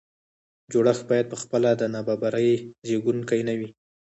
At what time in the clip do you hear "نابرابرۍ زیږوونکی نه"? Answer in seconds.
1.93-3.53